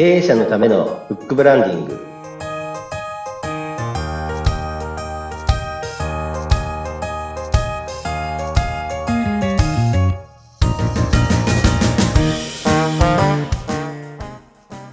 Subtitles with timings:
[0.00, 2.00] 経営者のためのフックブランディング。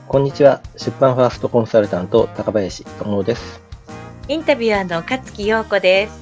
[0.09, 0.61] こんにちは。
[0.75, 3.61] 出版ファーストコンサルタント高林智です。
[4.27, 6.21] インタビュアーの勝木陽子です。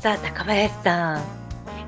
[0.00, 1.22] さあ高林さん、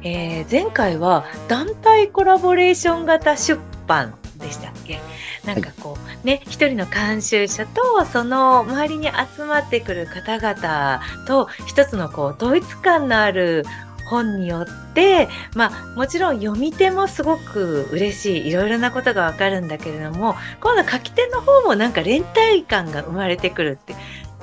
[0.03, 5.00] えー、前回は団体コラボレーション型出版でしたっけ？
[5.46, 13.65] なんかこう、はい、ね一人の監修者とその周りに集まってくる方々と一つのこう統一感のある
[14.11, 23.95] 本によって、まあ、もちろん読み手もすごく嬉しいいろいろなことがわかるんだけれども今度書き手の方もなんか連帯感が生まれてくるって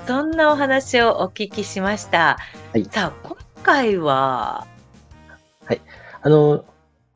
[0.08, 2.38] そんなお話をお聞きしました。
[2.74, 4.68] はい、さあ今回は？
[5.66, 5.82] はい。
[6.22, 6.66] あの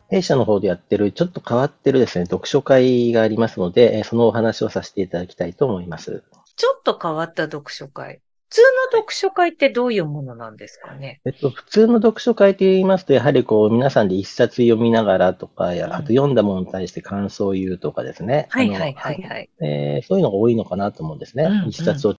[0.09, 6.23] 弊社の方でやってるちょっと変わってるですね、読書会がありますので、そのお話をさせていただきたいと思います。
[6.55, 8.21] ちょっと変わった読書会。
[8.49, 8.61] 普通
[8.93, 11.19] の読書会ってどういうものなんですかね？
[11.25, 18.47] えっと、普通の読書会と言いますと、やはりこう、皆さんで一冊読みながらとか、あと読んだものに対して感想を言うとかですね。
[18.49, 19.49] はいはいはいはい。
[19.61, 21.43] えー、そういうのが多いのかなと思うんですね。
[21.43, 22.15] うんうん、一冊を、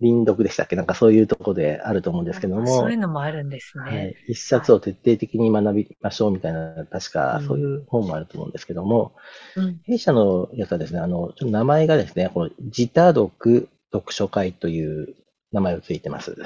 [0.00, 0.76] 輪読でしたっけ？
[0.76, 2.66] なんかそういうところであると思うんですけども。
[2.68, 3.84] そういうのもあるんですね。
[3.84, 4.14] はい。
[4.28, 9.16] 一冊を徹底的に学びましょうみたいな、確かそういう本もあると思うんですけども、
[9.56, 15.16] うん、弊社のやつはですね、あの、ちょっと名前がですね、この自他読読書会という
[15.52, 16.36] 名前をついてます。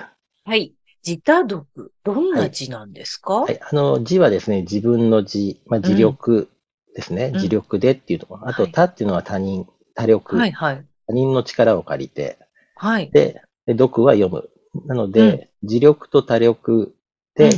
[0.45, 0.75] はい。
[1.07, 1.67] 自他読。
[2.03, 6.51] どんな字なんですか、はい、あの、字はですね、自分の字、まあ、自力
[6.95, 7.27] ですね。
[7.27, 8.49] うん、自力でっていうところ。
[8.49, 10.37] あと、他っていうのは他人、他力。
[10.37, 10.85] はいはい。
[11.07, 12.39] 他人の力を借りて。
[12.75, 13.11] はい。
[13.11, 14.51] で、で読は読む。
[14.87, 16.95] なので、うん、自力と他力
[17.35, 17.51] で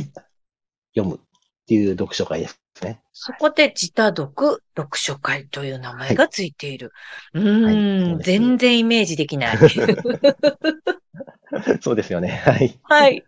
[0.95, 1.19] 読むっ
[1.67, 3.01] ていう読書会ですね。
[3.11, 6.93] そこで自他読読書会という名前がついている。
[7.33, 9.57] はい、うん、はい、全然イメージできない。
[11.81, 12.41] そうですよね。
[12.45, 12.79] はい。
[12.83, 13.23] はい。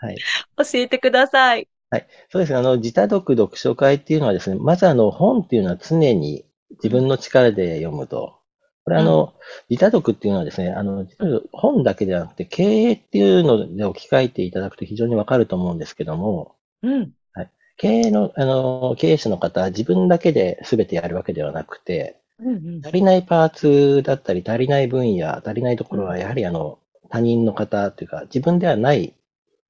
[0.00, 0.16] はい。
[0.56, 1.68] 教えてください。
[1.90, 2.06] はい。
[2.30, 2.58] そうですね。
[2.58, 6.44] あの、自他読読書会っていうのはですね、まずあの、本っていうのは常に
[6.82, 8.34] 自分の力で読むと。
[8.84, 9.32] これあの、うん、
[9.70, 11.06] 自他読っていうのはですね、あの、
[11.52, 17.12] 本だけではなくて、経営っていうので置き換えていただくと非常にわかると思うんですけども、うん。
[17.32, 17.50] はい。
[17.78, 26.78] 経営の、あの、経営者の方は自分だけで全てやるわけではなくて、うんうん、足りないパーツだったり、足りない分野、足りないところは、やはりあの、
[27.14, 29.14] 他人の方というか、自分ではない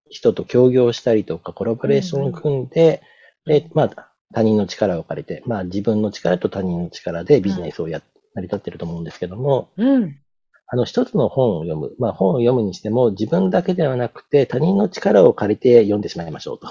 [0.08, 3.02] 人と協業したりとか、コラボレーションを組んで、
[3.44, 8.00] うん、で、まあ、他人の力を借りて、まあ、自分の力と他人の力でビジネスをや、
[8.34, 10.16] 成り立ってると思うんですけども、うん。
[10.68, 11.94] あの、一つの本を読む。
[11.98, 16.66] まあ、本を読むにしても、自分だけではなくて、他人の力を借りて読んでしまいましょうと。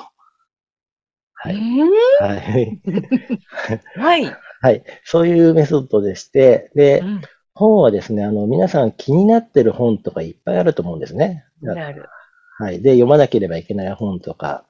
[1.36, 1.56] はい。
[2.20, 2.82] はい。
[3.96, 4.38] はい。
[4.62, 4.84] はい。
[5.04, 7.22] そういうメソッドでして、で、うん、
[7.56, 11.46] 本はですね、あの、皆さん気になってる本とかいっぱいあると思うんですね。
[11.62, 12.06] なる。
[12.58, 12.82] はい。
[12.82, 14.66] で、読まなければいけない本とか、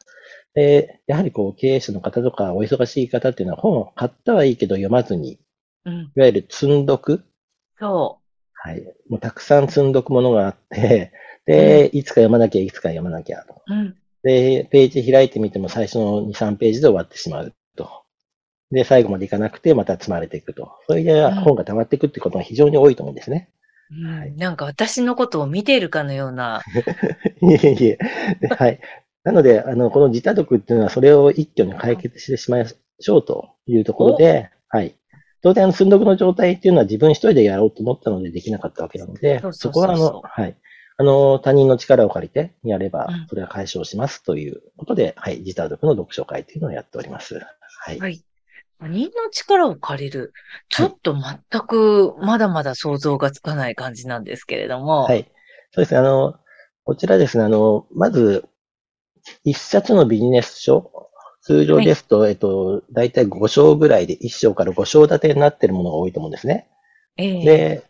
[0.54, 5.40] で、やはりこう、経営者の方とか、お忙しい方っていうのは本を買ったはいいけど読まずに、
[5.86, 7.24] うん、いわゆる積んどく。
[7.80, 8.24] そう。
[8.54, 8.84] はい。
[9.10, 11.12] もうたくさん積んどくものがあって、
[11.46, 13.62] で、うん、いつか読まなきゃ、いつか読まなきゃと。
[13.68, 17.56] うん、で、ページ開いてみても最初の2、3ページで終わってしまうと。
[18.74, 20.72] で、最後までいかなくて、また積まれていくと。
[20.88, 23.50] それで本が溜まっていくってことが非常に多いと思うんですね。
[23.92, 26.62] うん、はい、なんか私のことを見ているかのような。
[27.42, 27.98] いえいえ。
[28.50, 28.80] はい。
[29.24, 32.70] なので、あの、この自他読っていうのは、それを一挙に解決してしまいま
[33.00, 34.96] しょうというところで、はい。
[35.42, 40.58] 当然、あの、寸読の状態っていうのは自分一人でやろうと思ったのでできなかったわけなので、そこは、あの、はい。
[40.96, 45.40] あの、他人の力を借りてやれば、それは解消しますということで、うん、はい。
[45.40, 47.36] 自他読の読書会というのをやっております。
[47.36, 48.00] はい。
[48.00, 48.24] はい
[48.84, 50.34] 他人の力を借りる。
[50.68, 55.04] ちょっと全くまだまだ想像がつかない感じなんですけれども。
[55.04, 55.32] はい。
[55.72, 56.00] そうですね。
[56.00, 56.36] あの、
[56.84, 58.46] こちらですね、あの、まず、
[59.46, 60.92] 一冊のビジネス書。
[61.42, 66.70] 通常ですと、はい、えっと、だいたい5章ぐらいで、1章から5章立てになっているものが多いと思うんですね。
[67.18, 67.84] えー、で、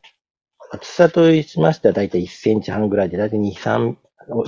[0.72, 3.96] 厚さとしましてはだいたい1センチ半ぐらいで、だいたい2、3、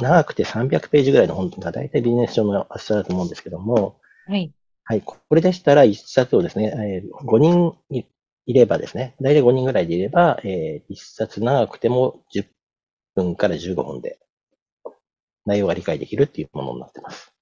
[0.01, 3.97] 長くて300ページぐらいの本がだいたいビジネス書の厚さだと思うんですけども、
[4.27, 4.51] はい。
[4.85, 5.01] はい。
[5.01, 7.75] これでしたら、一冊をですね、えー、5人
[8.45, 12.45] いればですね、大体5人ぐらいでいれば、えー、一冊長くても10
[13.15, 14.19] 分から15分で
[15.45, 17.33] 内容が理解できるっていうものになってます。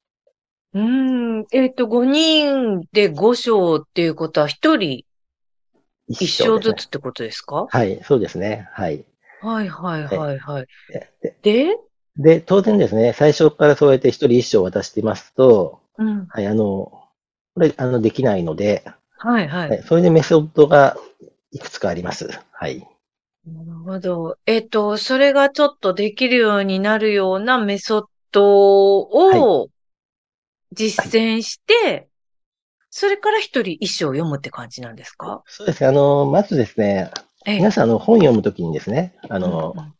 [0.73, 1.39] うん。
[1.51, 5.05] えっ、ー、と、5人で5章っていうことは、1人
[6.09, 8.69] 1章ずつってことですか、ね、はい、そうですね。
[8.71, 9.05] はい。
[9.41, 10.67] はいはいはいはい。
[11.41, 11.75] で
[12.15, 17.02] で、当然ですね、最初からそうやって1人1章渡していますと、うん、はい、あの、
[17.55, 18.83] これ、あの、できないので、
[19.17, 19.83] はいはい。
[19.83, 20.97] それでメソッドが
[21.51, 22.29] いくつかあります。
[22.51, 22.87] はい。
[23.45, 24.37] なるほど。
[24.45, 29.69] えっと、それがちょっとできるようになるようなメソッドを
[30.71, 32.07] 実践して、
[32.89, 35.43] それから一人一章を読むって感じなんですか？
[35.47, 35.87] そうですね。
[35.87, 37.11] あの、まずですね、
[37.45, 39.93] ええ皆さん、あの、本読むときにですね、あのうん、うん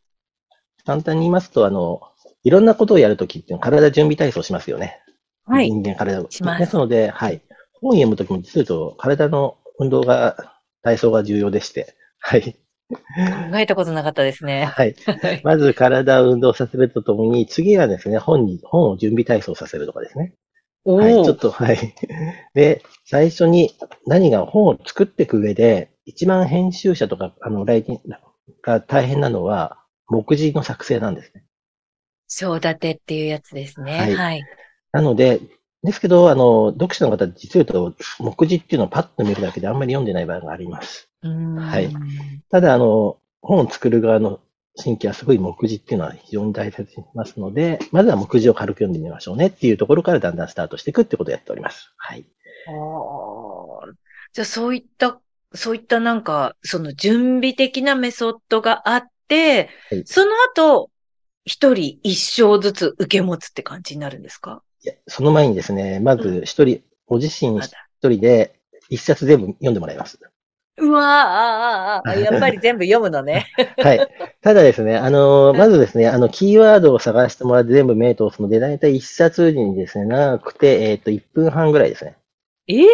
[0.86, 2.02] 簡単に言いますと、あの、
[2.44, 5.00] いろんなことをやるときって体準備体操しますよね。
[5.46, 5.70] はい。
[5.70, 6.30] 人間体を。
[6.30, 7.42] しますですので、はい。
[7.82, 12.58] 本読むときも実はと、体の運動が、体操が重要でして、はい。
[12.90, 14.66] 考えたことなかったですね。
[14.66, 14.96] はい。
[15.06, 20.34] はいまず体を運動させるとともに、次はですね、本に、本を準備体操させるとかですね。
[20.86, 21.14] おはい。
[21.14, 21.96] ちょっーと、はい。
[22.54, 23.72] で、最初に
[24.06, 28.02] 何が本を作っていく上で、一番編集者とか、あの、来人
[28.62, 31.46] が大変なのは、目次の作成なんですね。
[32.28, 33.98] 章立てっていうやつですね。
[33.98, 34.44] はいはい。
[34.94, 35.42] なので、
[35.84, 41.10] ですけど、あの、読者の方、実を言うと、目次っていうのをパッと見るだけであんまり読んでない場合があります。
[41.22, 41.94] はい
[42.50, 44.40] ただ、あの、本を作る側の
[44.82, 51.94] 神経はすごい目次っていうのは非常に大切にしますので、まずは目次を軽く読んでみましょうねっていうところからだんだんスタートしていくってことをやっております。
[51.98, 52.26] はい。
[54.32, 55.20] じゃあそういった、
[55.54, 60.90] そういったなんか、その準備的なメソッドがあって、はいその後、
[61.46, 64.64] 一人一章ずつ受け持つって感じになるんですか？
[64.64, 67.72] いやその前にですね、まず一人、ご自身一
[68.02, 68.60] 人で
[68.90, 70.20] 一冊全部読んでもらいます。
[70.78, 73.46] うわーあーあー、あーやっぱり全部読むのね。
[73.78, 74.08] はい。
[74.42, 82.16] ただですね、あの、まずですね、あの、キーワードを探してもらって全部目通すので、だいたい一冊にですね、長くて、えっ、と、1分半ぐらいですね。
[82.68, 82.88] ええ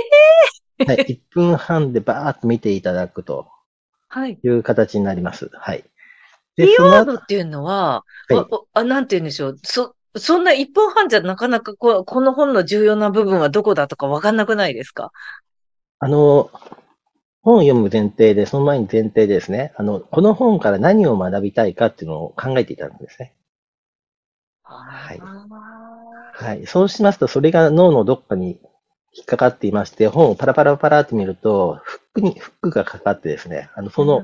[0.85, 0.97] はい。
[0.97, 3.47] 1分半でバーっと見ていただくと
[4.09, 4.37] はい。
[4.43, 5.49] いう形になります。
[5.53, 5.85] はい。
[6.57, 9.57] キーワードっていうのは、はいああなんて言うんでしょう。
[9.63, 15.11] そ、そんな1分半じゃなかなかこうこの本の重要な部分はどこだとかわかんなくないですか？
[15.99, 16.49] あの、
[17.41, 23.33] 本を読む前提で、その前に前提でですね、あの、この本から何を学びたいかっていうのを考えていたんですね。
[24.63, 25.47] はいあ
[26.33, 26.65] はい。
[26.67, 28.59] そうしますと、それが脳のどっかに
[29.13, 34.23] 引っかかっていまして、本をパラパラパラって見ると、フックに、フックがかかってですね、あの、ーその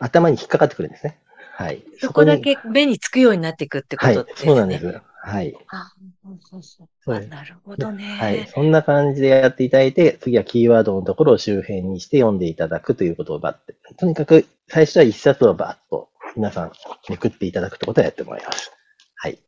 [0.00, 1.18] 頭に引っかかってくるんですね。
[1.56, 1.82] はい。
[1.98, 4.46] そこだにけ目につくようになっていくってこはいとですね。
[4.46, 5.00] そうなんです。
[5.22, 5.56] はい。
[5.68, 5.92] あ
[6.42, 8.04] そうそうそうなるほどね。
[8.04, 8.46] はい。
[8.46, 13.74] そんな感じでやっていただいて、次はキーワードのところを周辺にして読んでいただくということをバッて。
[13.96, 16.72] とにかく、最初は一冊をバッと皆さん
[17.08, 18.70] めくっていただくってことをやってもらいます。
[19.16, 19.38] はい。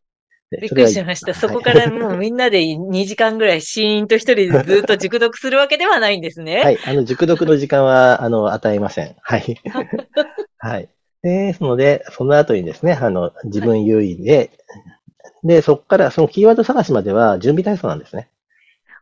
[0.51, 1.33] でびっくりしました。
[1.33, 6.63] はいそこからもうみんなで2時間ぐらいシーンと一人でずっと熟読するわけではないんですね。
[6.63, 6.79] はい。
[6.87, 9.15] あの、熟読の時間は、あの、与えません。
[9.21, 9.61] はい。
[10.59, 10.89] はい。
[11.29, 14.51] ですので、その後にですね、あの、自分優位で、
[15.45, 18.29] で、そこから、そのキーワード探しまでは準備体操なんですね。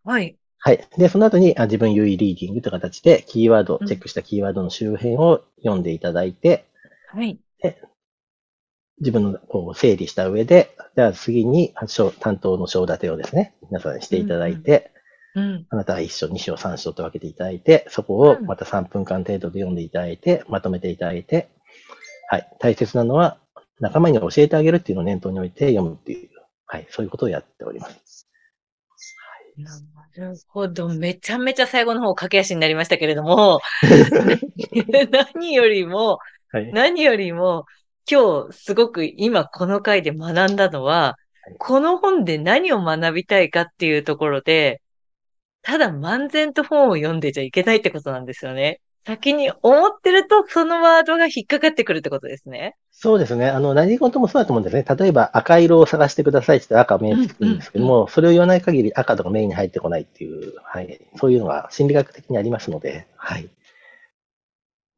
[0.05, 0.37] はい。
[0.59, 0.87] はい。
[0.99, 6.67] で、その後に、あ自分優位リーディングという形で、キーワード、チェックしたキーワードの周辺を読んでいただいて、
[7.09, 7.39] はい。
[8.99, 11.75] 自分のこう整理した上で、じゃあ次に、
[12.21, 14.91] 担当の章立てをですね、皆さんにしていただいて、
[15.35, 15.67] うん。
[15.69, 21.51] あなたは1章、2章、3章と分けていただいて、そこをうんまた3分間程度で読んでいただいて、まとめていただいて、
[22.29, 22.49] はい。
[22.59, 23.39] 大切なのは、
[23.81, 26.31] 仲間に教えてあげるっていうのを念頭に置いて読むっていう、
[26.67, 26.87] はい。
[26.91, 28.29] そういうことをやっております。
[29.57, 29.71] な
[30.17, 30.89] るほど。
[30.89, 33.61] めちゃめちゃ最後の方駆け足になりましたけれども、
[35.35, 36.19] 何よりも、
[36.53, 36.73] はい。
[36.73, 37.65] 何よりも、
[38.11, 41.17] 今日すごく今この回で学んだのは
[41.47, 44.83] はい、この本で何を学びたいかっていうところで、
[45.63, 48.81] ただ漫然と本を読んでちゃいけないってことなんですよね。
[49.07, 52.77] 先に思ってるとそのワードが引っかかってくるってことですね。
[52.91, 53.49] そうですね。
[53.49, 54.85] あの、何事もそうだと思うんですね。
[54.99, 61.01] 例えば赤色を探してくださいって赤目につくんですけども、それを言わない限り赤とか目に入ってこないっていう、はい。
[61.17, 63.49] そういうのが心理学的にありますので、はい。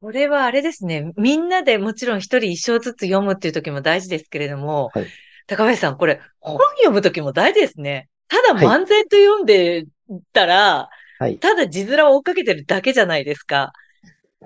[0.01, 1.13] これはあれですね。
[1.17, 5.07] みんなでもちろん一人一章ずつ読むっていう時も大事ですけれども、はい
[5.49, 8.09] 高林さん、これ本読む時も大事ですね。
[8.29, 9.87] ただはい漫然と読んで
[10.33, 11.39] たら、はい。
[11.39, 13.73] ただ字面を追っかけてるだけじゃないですか。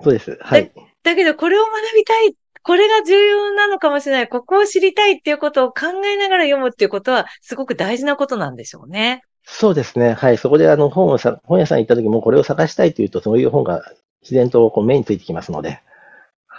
[0.01, 0.37] そうです。
[0.41, 0.71] はい。
[1.03, 2.35] だけど、これを学びたい。
[2.63, 4.27] これが重要なのかもしれない。
[4.27, 9.23] ここを知りたいっていうことを考えながら読むっていうことは、すごく大事なことなんでしょうね。
[9.45, 10.13] そうですね。
[10.13, 10.37] はい。
[10.37, 13.83] そこであの本をさ、本屋さんに行った時もこれを探したいというと、そういう本が
[14.21, 15.81] 自然とこう目についてきますので、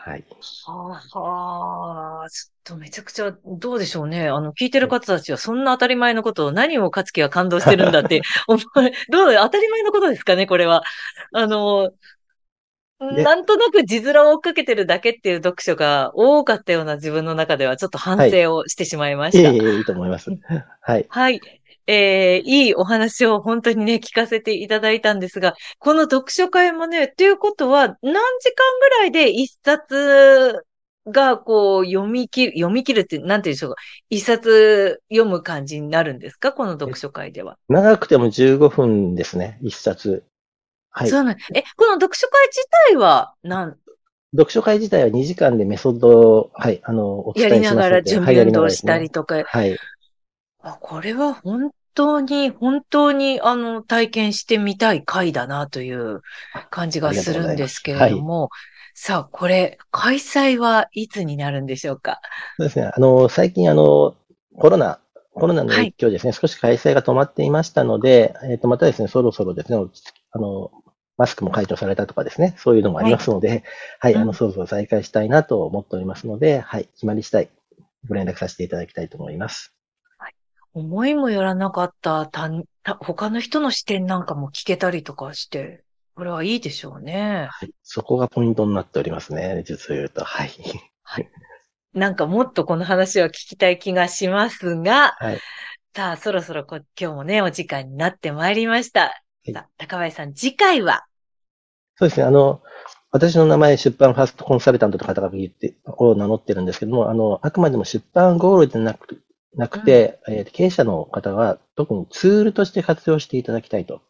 [0.05, 0.25] はい。
[0.67, 4.29] はあ、はあ、ちょっとめちゃくちゃ、どうでしょうね。
[4.29, 8.61] あの、聞いてる方たちはそんな当たり前のことを何を勝樹は感動してるんだって思う。
[9.11, 10.83] どう、当たり前のことですかね、これは。
[11.33, 11.95] あの、で
[13.13, 19.51] なんとなく字面を追っかけてるだけっていう読書が多かったような自分の中ではちょっと反省をしてしまいました。
[19.51, 20.31] いえいえ、いいと思います。
[20.81, 21.07] はい。
[21.09, 21.41] はい。
[21.87, 30.65] えー、いいお話を本当にね、聞かせていただいたんですが、この読書会もね、ということは、何時間ぐらいで一冊
[31.07, 33.77] が、こう、読み切る、読み切るって、なんて言うんでしょうか。
[34.09, 37.59] 一冊読む感じになるんですかこの読書会では。
[37.69, 40.25] 長くても15分ですね、一冊。
[40.95, 41.11] はい。
[41.11, 43.77] そうなんえ、この読書会自体は、なん、
[44.33, 47.83] 読書会自体は2時間でメソッドを、はい、あの、お伝やりえしますので。
[47.83, 49.43] ながら準はい備運動したりとか。
[49.45, 49.77] はい。
[50.63, 56.23] あこれは本当に、本当に、あの、体験してみたい回だなという
[56.71, 58.51] 感じがするんですけれども、
[58.95, 62.21] さあ、これ、開催はいつになるんでしょうか？
[62.59, 62.91] そうですね。
[62.95, 64.15] あの、最近、あの、
[64.57, 65.01] コロナ、
[65.33, 69.79] コロナの影響ですね、少し開催が止まっていましたので、えっ、と、またですね、そろそろですね、
[70.31, 70.71] あの、
[71.17, 73.63] マスクも解除されたとかですね、そういうのもありますので、
[74.01, 77.49] はい、うんあの、そろそろ再開したいなと思っておりますので、はい、決まり次第、
[78.09, 79.75] ご連絡させていただきたいと思います。
[80.75, 82.51] 思いもよらなかったた
[82.83, 85.85] た他の人の視点なんかも聞けたりとかして、
[86.17, 87.49] これはいいでしょうね。
[87.51, 90.25] はい、そこがポイントになっておりますね、実を言うと。
[90.25, 90.51] はい。
[91.95, 95.41] なんかもっとこの話は聞きたい気がしますが、はい。
[95.95, 99.24] さあ、そろそろこ今日もね、お時間になってまいりました。
[99.47, 101.05] いさあ、高林さん、次回は？
[101.97, 102.63] そうですね、あの、
[103.11, 109.23] 私の名前、出版ファーストコンサルタントと肩書き言って、を名乗ってるんですけども、あの、あくまでも出版ゴールでなく、
[109.55, 114.01] なくて、えー経営者の方は特にツールとして活用していただきたいと。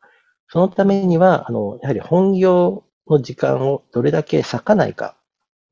[0.48, 5.16] そのためには、あの、やはり本業の時間をどれだけ割かないか。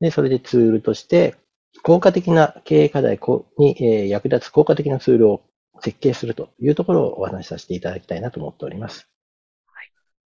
[0.01, 1.35] で、それでツールとして、
[1.83, 3.17] 効果的な経営課題
[3.57, 5.41] に、えー役立つ効果的なツールを
[5.81, 9.07] 設計するというところをお話しさせていただきたいなと思っております。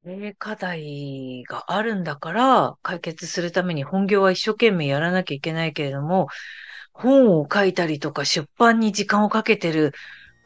[0.07, 6.27] 経営課題があるんだから、解決するために本業は一生懸命やらなきゃいけないけれども、
[6.93, 9.91] 本を書いたりとか出版に時間をかけてる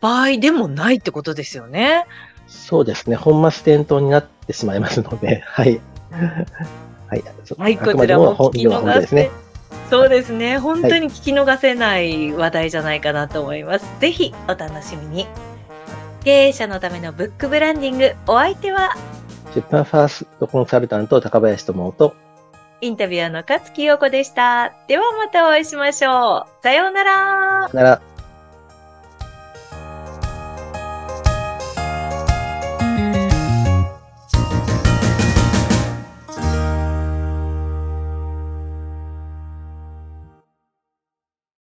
[0.02, 2.08] 場合でもないってことですよね。
[2.48, 3.16] そうですね。
[3.16, 5.80] 本末転倒になってしまいますので、はい。
[6.10, 7.24] はい。
[7.60, 9.30] はい、こちらも本業は聞き逃せ、本業ですね。
[9.92, 10.58] そうですね。
[10.58, 13.86] 本当に聞き逃せない話題じゃないかなと思います。
[14.00, 15.28] ぜひお楽しみに。
[16.24, 18.96] 経営者のためのブックブランディング、お相手は
[19.54, 22.16] 出版ファーストコンサルタント高林智と、
[22.80, 24.74] インタビュアーの勝木陽子でした。
[24.88, 26.64] ではまたお会いしましょう。
[26.64, 27.70] さようなら。
[27.70, 28.02] さよなら。